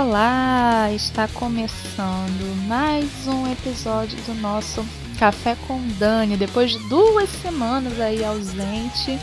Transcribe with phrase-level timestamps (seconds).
[0.00, 4.86] Olá, está começando mais um episódio do nosso
[5.18, 6.36] Café com Dani.
[6.36, 9.18] Depois de duas semanas aí ausente,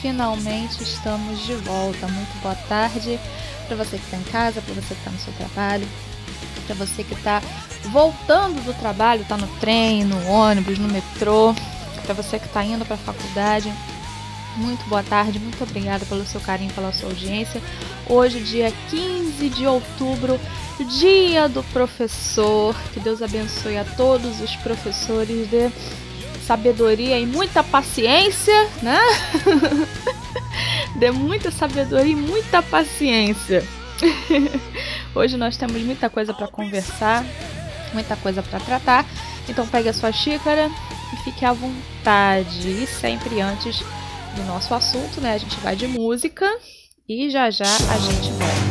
[0.00, 2.06] finalmente estamos de volta.
[2.06, 3.18] Muito boa tarde
[3.66, 5.88] para você que está em casa, para você que está no seu trabalho,
[6.64, 7.42] para você que está
[7.86, 11.52] voltando do trabalho, está no trem, no ônibus, no metrô,
[12.04, 13.74] para você que está indo para a faculdade.
[14.58, 17.62] Muito boa tarde, muito obrigada pelo seu carinho, pela sua audiência.
[18.08, 20.38] Hoje, dia 15 de outubro,
[20.98, 22.74] dia do professor.
[22.92, 25.70] Que Deus abençoe a todos os professores de
[26.44, 28.98] sabedoria e muita paciência, né?
[30.98, 33.64] Dê muita sabedoria e muita paciência.
[35.14, 37.24] Hoje nós temos muita coisa para conversar,
[37.94, 39.06] muita coisa para tratar.
[39.48, 40.68] Então pegue a sua xícara
[41.12, 42.68] e fique à vontade.
[42.68, 43.84] E sempre antes
[44.44, 45.34] nosso assunto, né?
[45.34, 46.46] A gente vai de música
[47.08, 48.68] e já já a gente volta.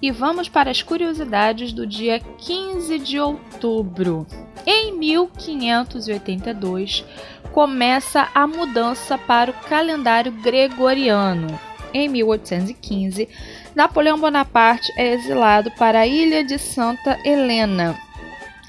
[0.00, 4.24] E vamos para as curiosidades do dia 15 de outubro.
[4.64, 7.04] Em 1582,
[7.52, 11.58] começa a mudança para o calendário gregoriano.
[11.92, 13.28] Em 1815,
[13.74, 17.98] Napoleão Bonaparte é exilado para a ilha de Santa Helena.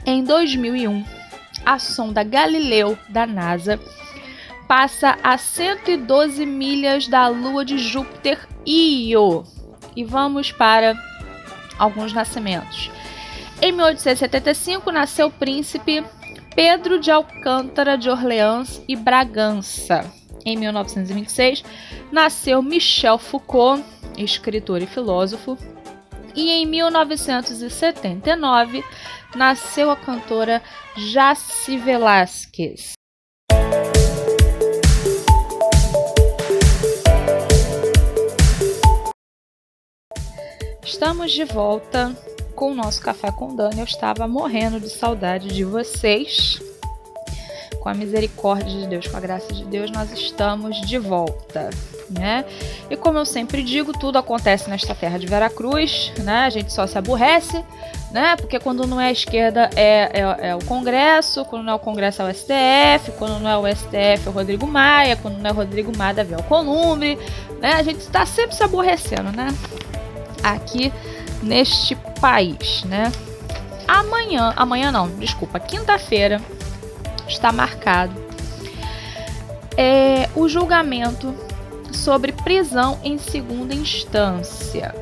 [0.06, 1.04] Em 2001,
[1.66, 3.78] a sonda Galileu da NASA
[4.68, 9.44] passa a 112 milhas da lua de Júpiter Io.
[9.96, 10.96] E vamos para
[11.80, 12.92] alguns nascimentos.
[13.62, 16.04] Em 1875 nasceu o príncipe
[16.56, 20.06] Pedro de Alcântara de Orleans e Bragança.
[20.46, 21.64] Em 1926
[22.12, 23.84] nasceu Michel Foucault,
[24.18, 25.58] escritor e filósofo.
[26.36, 28.84] E em 1979
[29.36, 30.62] nasceu a cantora
[30.96, 32.99] Jaci Velasquez.
[40.90, 42.18] Estamos de volta
[42.56, 43.78] com o nosso Café com Dani.
[43.78, 46.60] Eu estava morrendo de saudade de vocês.
[47.80, 51.70] com a misericórdia de Deus, com a graça de Deus, nós estamos de volta.
[52.10, 52.44] Né?
[52.90, 56.40] E como eu sempre digo, tudo acontece nesta terra de Veracruz, né?
[56.40, 57.64] A gente só se aborrece,
[58.12, 58.36] né?
[58.36, 62.24] Porque quando não é esquerda é, é, é, o Congresso, quando não é o Congresso
[62.24, 65.54] é o STF, quando não é o STF é o Rodrigo Maia, quando não é
[65.54, 67.18] o Rodrigo Maia é o Columbre,
[67.62, 67.74] né?
[67.74, 69.50] A gente está sempre se aborrecendo, né?
[70.44, 70.92] Aqui
[71.42, 73.12] neste país, né?
[73.88, 76.42] Amanhã, amanhã não, desculpa, quinta-feira
[77.28, 78.30] está marcado
[79.80, 81.34] é, o julgamento
[81.94, 84.94] sobre prisão em segunda instância.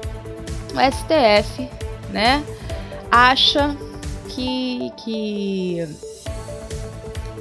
[0.72, 1.68] O STF,
[2.12, 2.44] né,
[3.10, 3.76] acha
[4.30, 5.88] que que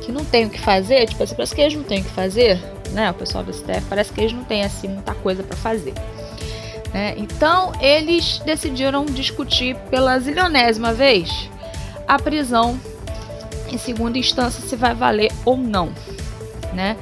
[0.03, 2.11] que não tem o que fazer, tipo assim, parece que eles não têm o que
[2.11, 2.59] fazer,
[2.93, 3.11] né?
[3.11, 5.93] O pessoal do STF parece que eles não têm assim muita coisa para fazer.
[6.97, 7.13] Né?
[7.19, 11.51] Então eles decidiram discutir pela zilionésima vez
[12.09, 12.81] a prisão
[13.69, 15.93] em segunda instância se vai valer ou não,
[16.73, 16.97] né?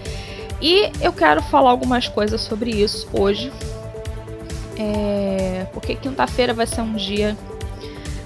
[0.60, 3.52] E eu quero falar algumas coisas sobre isso hoje,
[4.76, 7.36] é, porque quinta-feira vai ser um dia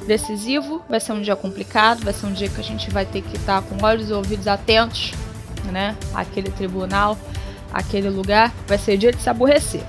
[0.07, 3.21] decisivo, vai ser um dia complicado, vai ser um dia que a gente vai ter
[3.21, 5.13] que estar com olhos e ouvidos atentos,
[5.71, 5.95] né?
[6.15, 7.19] Aquele tribunal,
[7.71, 9.83] aquele lugar, vai ser dia de se aborrecer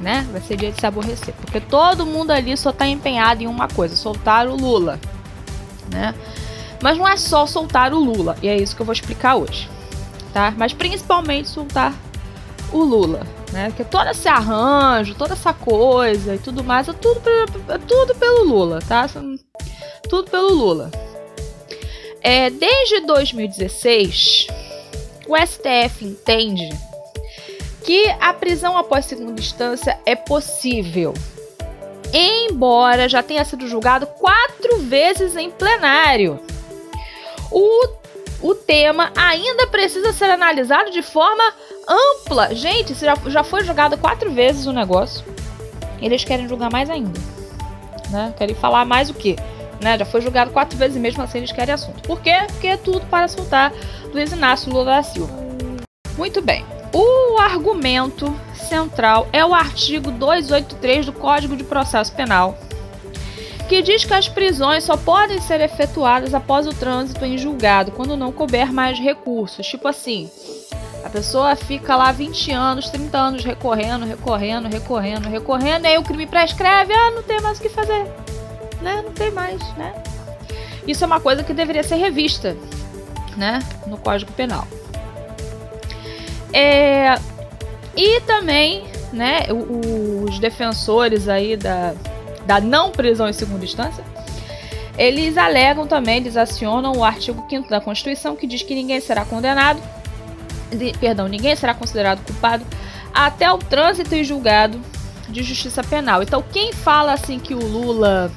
[0.00, 0.26] né?
[0.30, 1.34] Vai ser dia de se aborrecer.
[1.34, 5.00] Porque todo mundo ali só tá empenhado em uma coisa: soltar o Lula,
[5.90, 6.14] né?
[6.82, 9.68] Mas não é só soltar o Lula, e é isso que eu vou explicar hoje,
[10.32, 10.52] tá?
[10.56, 11.94] Mas principalmente soltar
[12.72, 13.68] o Lula, né?
[13.68, 17.20] Porque todo esse arranjo, toda essa coisa e tudo mais, é tudo,
[17.68, 19.08] é tudo pelo Lula, tá?
[20.08, 20.90] Tudo pelo Lula.
[22.20, 24.48] É, desde 2016,
[25.28, 26.68] o STF entende
[27.86, 31.14] que a prisão após segunda instância é possível,
[32.12, 36.40] embora já tenha sido julgado quatro vezes em plenário.
[37.52, 37.88] O,
[38.42, 41.44] o tema ainda precisa ser analisado de forma
[41.88, 42.52] ampla.
[42.56, 45.24] Gente, já, já foi julgado quatro vezes o negócio.
[46.02, 47.20] Eles querem julgar mais ainda.
[48.10, 48.34] Né?
[48.36, 49.36] Querem falar mais o quê?
[49.80, 49.96] Né?
[49.96, 52.02] Já foi julgado quatro vezes e mesmo assim eles querem assunto.
[52.02, 52.34] Por quê?
[52.48, 53.72] Porque é tudo para soltar
[54.12, 55.32] Luiz Inácio Lula da Silva.
[56.18, 56.75] Muito bem.
[56.98, 62.56] O argumento central é o artigo 283 do Código de Processo Penal,
[63.68, 68.16] que diz que as prisões só podem ser efetuadas após o trânsito em julgado, quando
[68.16, 69.66] não couber mais recursos.
[69.66, 70.30] Tipo assim,
[71.04, 76.02] a pessoa fica lá 20 anos, 30 anos recorrendo, recorrendo, recorrendo, recorrendo, e aí o
[76.02, 78.06] crime prescreve, ah, não tem mais o que fazer.
[78.80, 79.02] Né?
[79.04, 79.92] Não tem mais, né?
[80.88, 82.56] Isso é uma coisa que deveria ser revista,
[83.36, 84.66] né, no Código Penal.
[86.58, 87.18] É,
[87.94, 91.92] e também, né, os defensores aí da,
[92.46, 94.02] da não prisão em segunda instância,
[94.96, 99.26] eles alegam também, eles acionam o artigo 5 da Constituição que diz que ninguém será
[99.26, 99.82] condenado,
[100.70, 102.64] de, perdão, ninguém será considerado culpado
[103.12, 104.80] até o trânsito e julgado
[105.28, 106.22] de justiça penal.
[106.22, 108.32] Então, quem fala assim que o Lula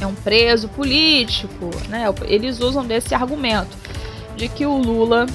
[0.00, 2.06] é um preso político, né?
[2.24, 3.76] Eles usam desse argumento
[4.34, 5.26] de que o Lula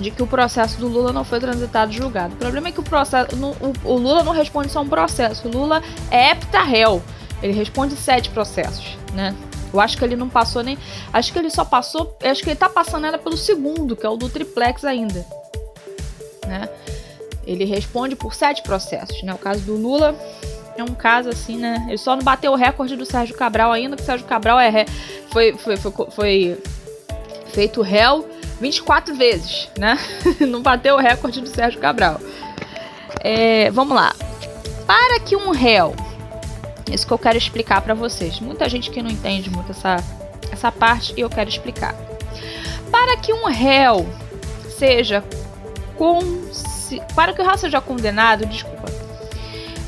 [0.00, 2.34] de que o processo do Lula não foi transitado julgado.
[2.34, 3.28] O problema é que o processo.
[3.84, 5.46] O, Lula não responde só um processo.
[5.46, 7.02] O Lula é hepta-réu.
[7.42, 9.34] Ele responde sete processos, né?
[9.72, 10.78] Eu acho que ele não passou nem.
[11.12, 12.16] Acho que ele só passou.
[12.24, 15.24] Acho que ele tá passando ainda pelo segundo, que é o do triplex ainda.
[16.46, 16.68] Né?
[17.46, 19.32] Ele responde por sete processos, né?
[19.32, 20.18] O caso do Lula
[20.76, 21.84] é um caso assim, né?
[21.88, 24.86] Ele só não bateu o recorde do Sérgio Cabral ainda, que o Sérgio Cabral é,
[25.30, 26.58] foi, foi, foi, foi
[27.52, 28.26] feito réu
[28.60, 29.98] 24 vezes, né?
[30.40, 32.20] Não bateu o recorde do Sérgio Cabral.
[33.20, 34.14] É, vamos lá.
[34.86, 35.94] Para que um réu,
[36.90, 38.40] isso que eu quero explicar para vocês.
[38.40, 39.96] Muita gente que não entende muito essa,
[40.50, 41.94] essa parte e eu quero explicar.
[42.90, 44.08] Para que um réu
[44.76, 45.22] seja
[45.96, 46.18] com,
[47.14, 48.90] para que o réu seja condenado, desculpa,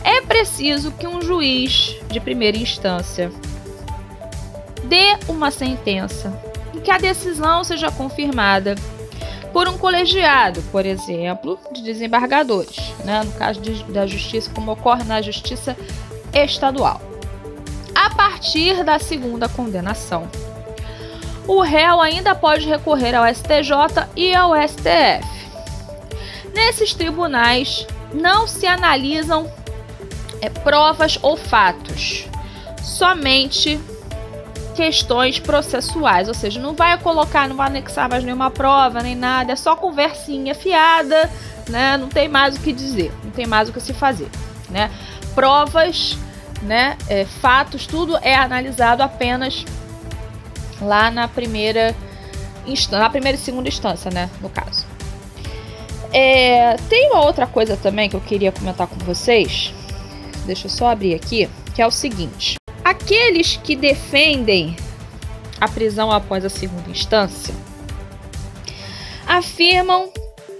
[0.04, 3.32] é preciso que um juiz de primeira instância
[4.84, 6.32] dê uma sentença
[6.82, 8.74] que a decisão seja confirmada
[9.52, 13.22] por um colegiado, por exemplo, de desembargadores, né?
[13.24, 15.76] no caso de, da justiça, como ocorre na justiça
[16.32, 17.00] estadual.
[17.94, 20.28] A partir da segunda condenação,
[21.46, 25.26] o réu ainda pode recorrer ao STJ e ao STF.
[26.54, 29.50] Nesses tribunais não se analisam
[30.40, 32.26] é, provas ou fatos,
[32.82, 33.78] somente
[34.74, 39.52] questões processuais, ou seja, não vai colocar, não vai anexar mais nenhuma prova nem nada,
[39.52, 41.30] é só conversinha fiada,
[41.68, 41.96] né?
[41.96, 44.28] Não tem mais o que dizer, não tem mais o que se fazer,
[44.70, 44.90] né?
[45.34, 46.16] Provas,
[46.62, 46.96] né?
[47.08, 49.64] É, fatos, tudo é analisado apenas
[50.80, 51.94] lá na primeira
[52.90, 54.86] na primeira e segunda instância, né, no caso.
[56.12, 59.72] É, tem uma outra coisa também que eu queria comentar com vocês.
[60.44, 64.76] Deixa eu só abrir aqui, que é o seguinte: aqueles que defendem
[65.60, 67.54] a prisão após a segunda instância
[69.26, 70.10] afirmam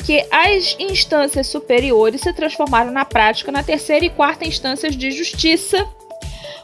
[0.05, 5.87] que as instâncias superiores se transformaram na prática na terceira e quarta instâncias de justiça,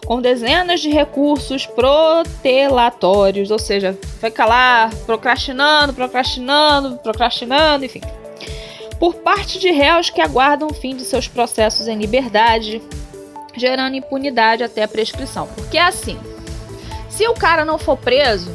[0.05, 8.01] com dezenas de recursos protelatórios, ou seja, fica lá procrastinando, procrastinando, procrastinando, enfim.
[8.99, 12.83] Por parte de réus que aguardam o fim de seus processos em liberdade,
[13.59, 15.47] gerando impunidade até a prescrição.
[15.49, 16.19] Porque é assim,
[17.09, 18.51] se o cara não for preso,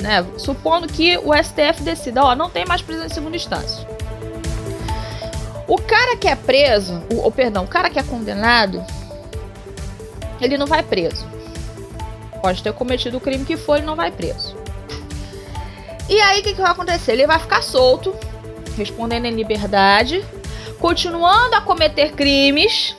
[0.00, 3.86] né, supondo que o STF decida, ó, não tem mais prisão em segunda instância.
[5.66, 8.84] O cara que é preso, ou perdão, o cara que é condenado,
[10.40, 11.26] ele não vai preso.
[12.42, 14.54] Pode ter cometido o crime que for, ele não vai preso.
[16.08, 17.12] E aí o que, que vai acontecer?
[17.12, 18.14] Ele vai ficar solto,
[18.76, 20.22] respondendo em liberdade,
[20.78, 22.94] continuando a cometer crimes,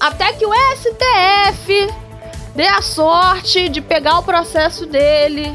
[0.00, 1.92] até que o STF
[2.56, 5.54] dê a sorte de pegar o processo dele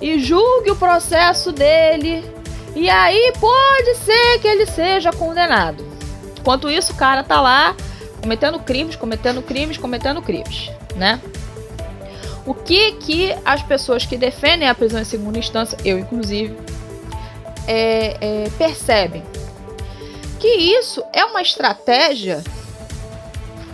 [0.00, 2.24] e julgue o processo dele
[2.74, 5.84] e aí pode ser que ele seja condenado.
[6.38, 7.76] Enquanto isso, o cara tá lá
[8.22, 11.20] cometendo crimes, cometendo crimes, cometendo crimes, né?
[12.46, 16.56] O que que as pessoas que defendem a prisão em segunda instância, eu inclusive,
[17.66, 19.22] é, é, percebem?
[20.38, 22.42] Que isso é uma estratégia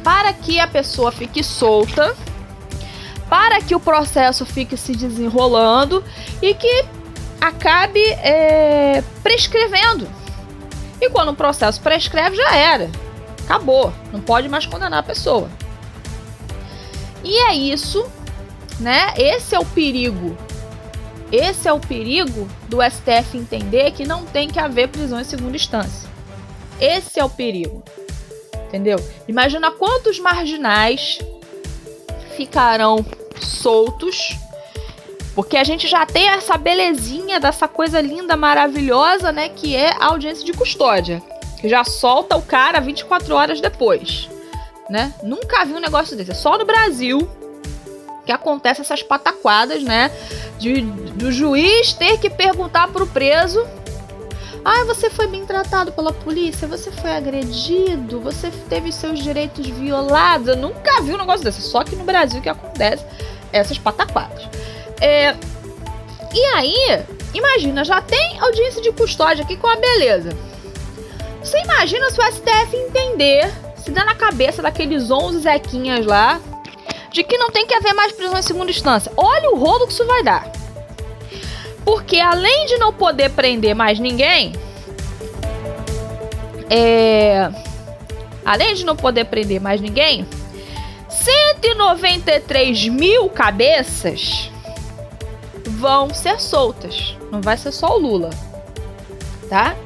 [0.07, 2.17] para que a pessoa fique solta,
[3.29, 6.05] para que o processo fique se desenrolando
[6.41, 6.85] e que
[7.41, 10.09] acabe é, prescrevendo.
[11.01, 12.89] E quando o processo prescreve, já era.
[13.43, 13.93] Acabou.
[14.13, 15.51] Não pode mais condenar a pessoa.
[17.25, 18.07] E é isso,
[18.79, 19.13] né?
[19.17, 20.39] Esse é o perigo.
[21.33, 25.57] Esse é o perigo do STF entender que não tem que haver prisão em segunda
[25.57, 26.09] instância.
[26.81, 27.83] Esse é o perigo.
[28.69, 28.99] Entendeu?
[29.29, 31.19] Imagina quantos marginais
[32.37, 33.05] ficarão
[33.41, 34.37] soltos
[35.37, 39.51] porque a gente já tem essa belezinha dessa coisa linda, maravilhosa, né?
[39.51, 41.23] Que é a audiência de custódia.
[41.61, 44.31] Que já solta o cara 24 horas depois.
[44.89, 45.13] Né?
[45.23, 46.31] Nunca vi um negócio desse.
[46.31, 47.29] É só no Brasil
[48.25, 50.11] que acontece essas pataquadas, né?
[50.59, 53.63] De, do juiz ter que perguntar pro preso.
[54.69, 60.49] Ah, você foi bem tratado pela polícia, você foi agredido, você teve seus direitos violados.
[60.49, 61.63] Eu nunca vi um negócio desse.
[61.63, 63.07] Só que no Brasil que acontece
[63.53, 64.43] essas pataquadas.
[65.01, 65.37] É,
[66.35, 70.37] e aí, imagina, já tem audiência de custódia aqui com a beleza.
[71.41, 76.41] Você imagina se o STF entender, se dá na cabeça daqueles 11 Zequinhas lá,
[77.13, 79.13] de que não tem que haver mais prisão em segunda instância.
[79.17, 80.56] Olha o rolo que isso vai dar.
[81.87, 84.53] Porque além de não poder prender mais ninguém,
[86.69, 87.49] é...
[88.45, 90.27] além de não poder prender mais ninguém,
[91.09, 94.51] 193 mil cabeças
[95.65, 97.17] vão ser soltas.
[97.31, 98.31] Não vai ser só o Lula,
[99.49, 99.77] tá?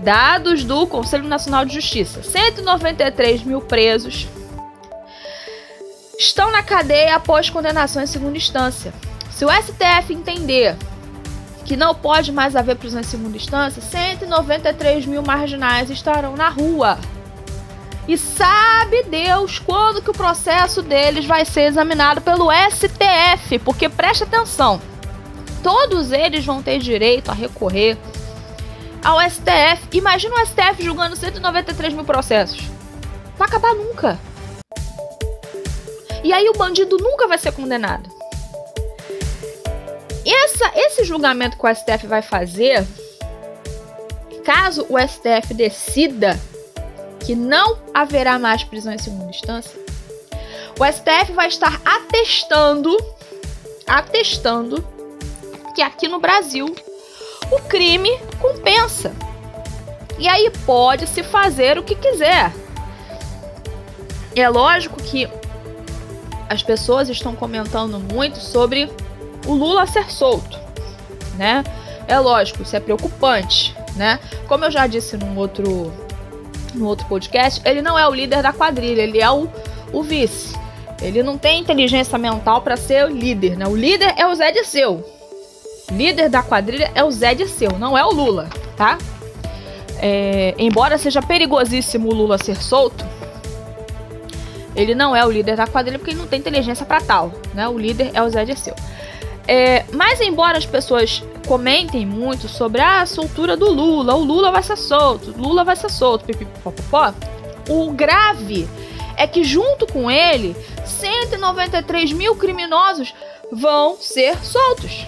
[0.00, 4.26] Dados do Conselho Nacional de Justiça: 193 mil presos
[6.18, 8.92] estão na cadeia após condenação em segunda instância.
[9.30, 10.76] Se o STF entender
[11.66, 16.98] que não pode mais haver prisão em segunda instância, 193 mil marginais estarão na rua.
[18.06, 24.22] E sabe Deus quando que o processo deles vai ser examinado pelo STF, porque preste
[24.22, 24.80] atenção
[25.66, 27.98] todos eles vão ter direito a recorrer
[29.04, 29.88] ao STF.
[29.92, 32.68] Imagina o STF julgando 193 mil processos.
[33.30, 34.16] Não vai acabar nunca.
[36.22, 38.15] E aí o bandido nunca vai ser condenado.
[40.26, 42.84] Essa, esse julgamento que o STF vai fazer,
[44.44, 46.38] caso o STF decida
[47.20, 49.78] que não haverá mais prisão em segunda instância,
[50.78, 52.96] o STF vai estar atestando,
[53.86, 54.86] atestando
[55.74, 56.74] que aqui no Brasil
[57.50, 59.14] o crime compensa.
[60.18, 62.52] E aí pode se fazer o que quiser.
[64.34, 65.28] É lógico que
[66.48, 68.90] as pessoas estão comentando muito sobre
[69.46, 70.58] o Lula ser solto,
[71.36, 71.64] né?
[72.08, 74.20] É lógico, isso é preocupante, né?
[74.46, 75.92] Como eu já disse num outro,
[76.74, 79.48] no outro podcast, ele não é o líder da quadrilha, ele é o,
[79.92, 80.54] o vice.
[81.02, 83.66] Ele não tem inteligência mental para ser o líder, né?
[83.66, 85.16] O líder é o Zé de Seu
[85.90, 88.98] líder da quadrilha é o Zé Dirceu, não é o Lula, tá?
[89.98, 93.04] É, embora seja perigosíssimo o Lula ser solto,
[94.74, 97.66] ele não é o líder da quadrilha porque ele não tem inteligência para tal, né?
[97.68, 98.74] O líder é o Zé Dirceu.
[99.48, 104.50] É, mas embora as pessoas comentem muito sobre ah, a soltura do Lula, o Lula
[104.50, 107.14] vai ser solto, Lula vai ser solto, pipipopopó,
[107.68, 108.68] o grave
[109.16, 113.14] é que junto com ele, 193 mil criminosos
[113.50, 115.06] vão ser soltos.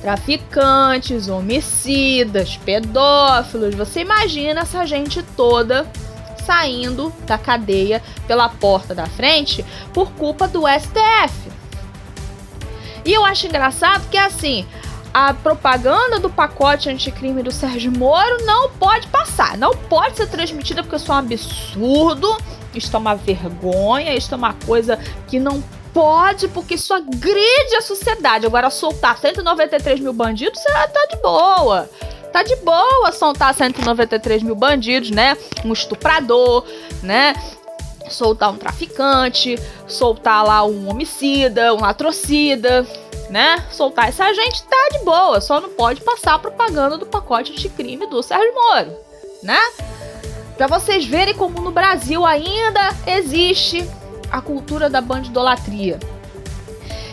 [0.00, 5.86] Traficantes, homicidas, pedófilos, você imagina essa gente toda
[6.44, 11.61] saindo da cadeia pela porta da frente por culpa do STF.
[13.04, 14.66] E eu acho engraçado que assim,
[15.12, 20.82] a propaganda do pacote anticrime do Sérgio Moro não pode passar, não pode ser transmitida
[20.82, 22.36] porque isso é um absurdo,
[22.74, 27.82] isso é uma vergonha, isso é uma coisa que não pode, porque isso agride a
[27.82, 28.46] sociedade.
[28.46, 31.88] Agora, soltar 193 mil bandidos, você tá de boa.
[32.32, 35.36] Tá de boa soltar 193 mil bandidos, né?
[35.64, 36.64] Um estuprador,
[37.02, 37.34] né?
[38.12, 42.86] Soltar um traficante, soltar lá um homicida, um latrocida,
[43.30, 43.64] né?
[43.70, 48.06] Soltar essa gente tá de boa, só não pode passar propaganda do pacote de crime
[48.06, 48.92] do Sérgio Moro,
[49.42, 49.58] né?
[50.56, 53.88] Para vocês verem como no Brasil ainda existe
[54.30, 55.98] a cultura da bandidolatria.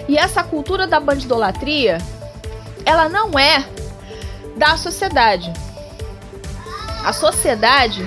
[0.08, 2.00] E essa cultura da bandidolatria,
[2.86, 3.66] ela não é
[4.58, 5.54] da sociedade.
[7.06, 8.04] A sociedade,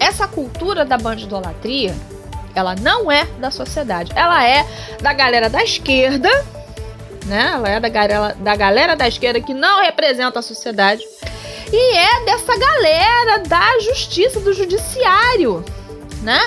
[0.00, 1.94] essa cultura da bandidolatria,
[2.54, 4.10] ela não é da sociedade.
[4.16, 4.66] Ela é
[5.00, 6.28] da galera da esquerda,
[7.26, 7.52] né?
[7.54, 11.04] Ela é da galera, da galera da esquerda que não representa a sociedade.
[11.72, 15.64] E é dessa galera da justiça, do judiciário,
[16.22, 16.40] né?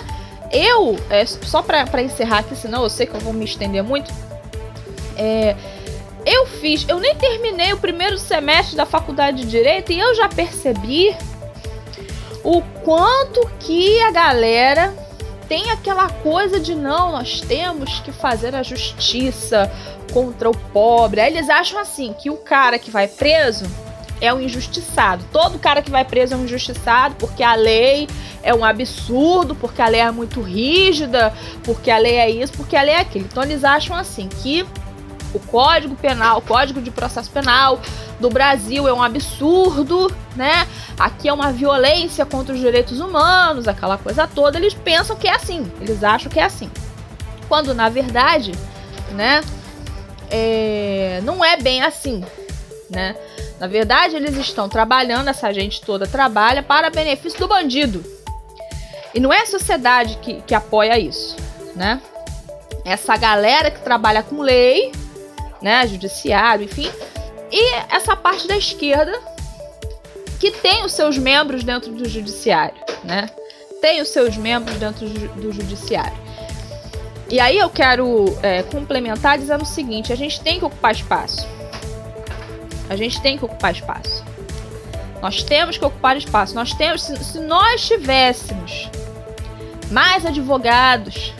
[0.51, 4.12] Eu, é, só para encerrar aqui, senão eu sei que eu vou me estender muito.
[5.15, 5.55] É,
[6.25, 10.27] eu fiz, eu nem terminei o primeiro semestre da faculdade de Direito e eu já
[10.27, 11.15] percebi
[12.43, 14.93] o quanto que a galera
[15.47, 19.71] tem aquela coisa de não, nós temos que fazer a justiça
[20.12, 21.21] contra o pobre.
[21.21, 23.65] Aí eles acham assim que o cara que vai preso
[24.19, 25.23] é um injustiçado.
[25.31, 28.07] Todo cara que vai preso é um injustiçado porque a lei
[28.41, 31.33] é um absurdo, porque a lei é muito rígida,
[31.63, 33.25] porque a lei é isso, porque a lei é aquilo.
[33.25, 34.65] Então eles acham assim que
[35.34, 37.80] o Código Penal, o Código de Processo Penal
[38.19, 40.67] do Brasil é um absurdo, né?
[40.98, 44.58] Aqui é uma violência contra os direitos humanos, aquela coisa toda.
[44.58, 46.69] Eles pensam que é assim, eles acham que é assim.
[47.48, 48.54] Quando na verdade,
[49.12, 49.43] né?
[50.30, 52.24] É, não é bem assim,
[52.89, 53.15] né?
[53.60, 58.04] Na verdade, eles estão trabalhando, essa gente toda trabalha para benefício do bandido.
[59.13, 61.36] E não é a sociedade que, que apoia isso,
[61.76, 62.02] né?
[62.84, 64.91] Essa galera que trabalha com lei,
[65.63, 66.91] né, judiciário, enfim,
[67.52, 69.17] e essa parte da esquerda
[70.39, 73.30] que tem os seus membros dentro do judiciário, né?
[73.82, 76.17] Tem os seus membros dentro do judiciário.
[77.30, 81.47] E aí eu quero é, complementar dizendo o seguinte: a gente tem que ocupar espaço.
[82.89, 84.23] A gente tem que ocupar espaço.
[85.21, 86.54] Nós temos que ocupar espaço.
[86.54, 88.89] Nós temos, se, se nós tivéssemos
[89.89, 91.34] mais advogados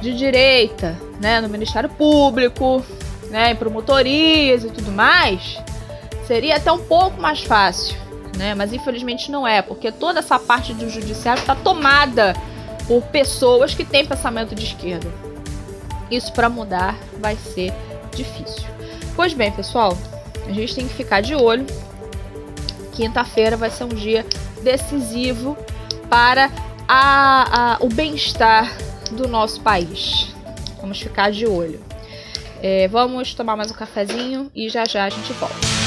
[0.00, 2.84] de direita, né, no Ministério Público,
[3.30, 5.58] né, em promotorias e tudo mais,
[6.26, 7.96] seria até um pouco mais fácil,
[8.36, 8.54] né?
[8.54, 12.34] Mas infelizmente não é, porque toda essa parte do judiciário está tomada
[12.86, 15.10] por pessoas que têm pensamento de esquerda.
[16.10, 17.72] Isso para mudar vai ser
[18.14, 18.66] difícil.
[19.14, 19.96] Pois bem, pessoal,
[20.46, 21.66] a gente tem que ficar de olho.
[22.92, 24.24] Quinta-feira vai ser um dia
[24.62, 25.56] decisivo
[26.08, 26.50] para
[26.88, 28.72] a, a, o bem-estar
[29.12, 30.34] do nosso país.
[30.80, 31.87] Vamos ficar de olho.
[32.62, 35.77] É, vamos tomar mais um cafezinho e já já a gente volta.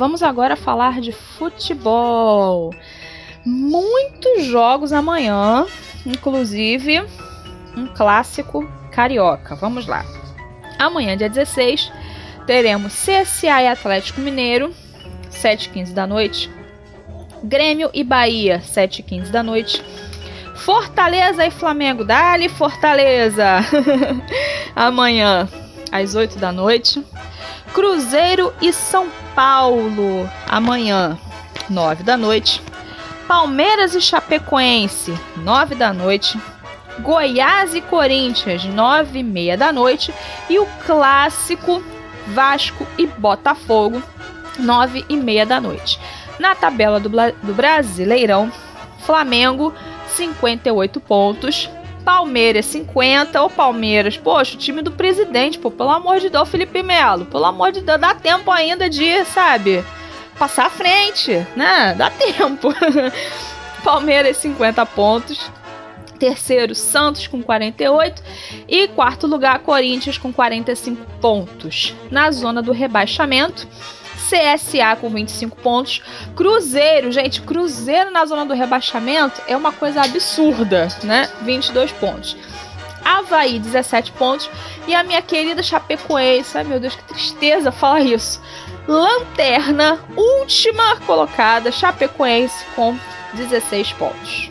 [0.00, 2.74] Vamos agora falar de futebol.
[3.44, 5.66] Muitos jogos amanhã,
[6.06, 7.04] inclusive
[7.76, 9.54] um clássico carioca.
[9.56, 10.02] Vamos lá.
[10.78, 11.92] Amanhã, dia 16,
[12.46, 14.74] teremos CSA e Atlético Mineiro,
[15.30, 16.50] 7h15 da noite.
[17.44, 19.84] Grêmio e Bahia, 7h15 da noite.
[20.56, 23.58] Fortaleza e Flamengo, dali Fortaleza!
[24.74, 25.46] Amanhã,
[25.92, 27.04] às 8 da noite.
[27.72, 31.18] Cruzeiro e São Paulo, amanhã,
[31.68, 32.60] 9 da noite.
[33.28, 36.38] Palmeiras e Chapecoense, 9 da noite.
[36.98, 40.12] Goiás e Corinthians, 9 e meia da noite.
[40.48, 41.82] E o clássico
[42.28, 44.02] Vasco e Botafogo,
[44.58, 45.98] 9 e meia da noite.
[46.38, 48.52] Na tabela do, do Brasileirão,
[49.00, 49.72] Flamengo,
[50.08, 51.70] 58 pontos.
[52.04, 56.82] Palmeiras 50, ou Palmeiras, poxa, o time do presidente, pô, pelo amor de Deus, Felipe
[56.82, 59.84] Melo, pelo amor de Deus, dá tempo ainda de, sabe,
[60.38, 61.94] passar à frente, né?
[61.96, 62.74] Dá tempo.
[63.84, 65.50] Palmeiras 50 pontos.
[66.18, 68.22] Terceiro, Santos com 48.
[68.68, 71.94] E quarto lugar, Corinthians com 45 pontos.
[72.10, 73.66] Na zona do rebaixamento,
[74.30, 76.00] CSA com 25 pontos.
[76.36, 81.28] Cruzeiro, gente, Cruzeiro na zona do rebaixamento é uma coisa absurda, né?
[81.42, 82.36] 22 pontos.
[83.04, 84.48] Havaí, 17 pontos.
[84.86, 88.40] E a minha querida Chapecoense, ai meu Deus, que tristeza falar isso.
[88.86, 92.96] Lanterna, última colocada, Chapecoense com
[93.34, 94.50] 16 pontos.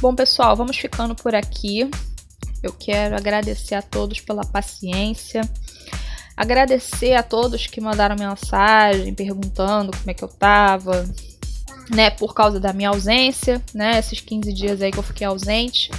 [0.00, 1.90] Bom, pessoal, vamos ficando por aqui.
[2.62, 5.42] Eu quero agradecer a todos pela paciência.
[6.36, 11.06] Agradecer a todos que mandaram mensagem perguntando como é que eu tava,
[11.90, 15.90] né, por causa da minha ausência, né, esses 15 dias aí que eu fiquei ausente.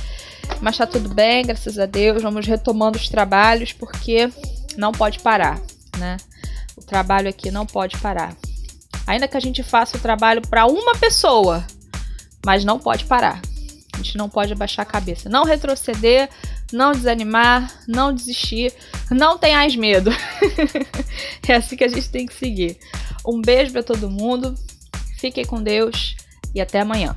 [0.59, 2.21] Mas tá tudo bem, graças a Deus.
[2.21, 4.29] Vamos retomando os trabalhos porque
[4.77, 5.59] não pode parar,
[5.97, 6.17] né?
[6.75, 8.35] O trabalho aqui não pode parar.
[9.05, 11.65] Ainda que a gente faça o trabalho para uma pessoa,
[12.45, 13.41] mas não pode parar.
[13.93, 16.29] A gente não pode abaixar a cabeça, não retroceder,
[16.71, 18.73] não desanimar, não desistir,
[19.09, 20.11] não tenhais medo.
[21.47, 22.77] é assim que a gente tem que seguir.
[23.25, 24.55] Um beijo para todo mundo,
[25.19, 26.15] fiquem com Deus
[26.55, 27.15] e até amanhã.